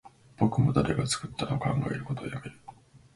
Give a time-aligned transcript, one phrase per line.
[0.37, 2.59] 僕も誰が作ったのか考えることをやめる